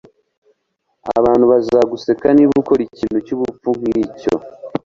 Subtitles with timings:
[1.19, 4.35] Abantu bazaguseka niba ukora ikintu cyubupfu nkicyo.